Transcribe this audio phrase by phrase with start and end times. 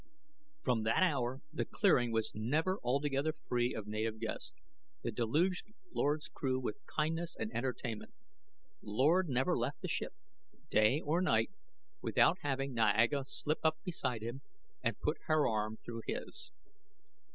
[0.63, 4.51] From that hour, the clearing was never altogether free of native guests.
[5.03, 8.11] They deluged Lord's crew with kindness and entertainment.
[8.81, 10.15] Lord never left the ship,
[10.71, 11.51] day or night,
[12.01, 14.41] without having Niaga slip up beside him
[14.81, 16.49] and put her arm through his.